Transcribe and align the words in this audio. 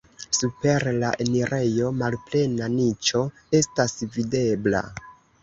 Super 0.35 0.85
la 1.03 1.11
enirejo 1.25 1.91
malplena 1.99 2.71
niĉo 2.79 3.23
estas 3.61 3.95
videbla. 4.19 4.85